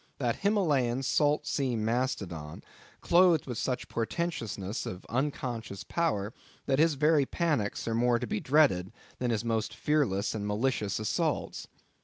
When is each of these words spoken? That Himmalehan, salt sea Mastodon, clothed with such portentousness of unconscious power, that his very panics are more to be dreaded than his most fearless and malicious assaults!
That 0.17 0.37
Himmalehan, 0.41 1.03
salt 1.03 1.45
sea 1.45 1.75
Mastodon, 1.75 2.63
clothed 3.01 3.45
with 3.45 3.59
such 3.59 3.87
portentousness 3.87 4.87
of 4.87 5.05
unconscious 5.09 5.83
power, 5.83 6.33
that 6.65 6.79
his 6.79 6.95
very 6.95 7.27
panics 7.27 7.87
are 7.87 7.93
more 7.93 8.17
to 8.17 8.25
be 8.25 8.39
dreaded 8.39 8.91
than 9.19 9.29
his 9.29 9.45
most 9.45 9.75
fearless 9.75 10.33
and 10.33 10.47
malicious 10.47 10.97
assaults! 10.97 11.67